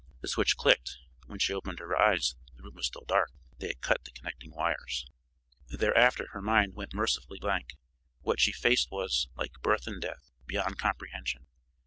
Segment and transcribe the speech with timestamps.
[0.21, 3.67] The switch clicked, but when she opened her eyes the room was still dark; they
[3.67, 5.05] had cut the connecting wires.
[5.67, 7.73] Thereafter her mind went mercifully blank,
[8.15, 11.45] for what she faced was, like birth and death, beyond comprehension.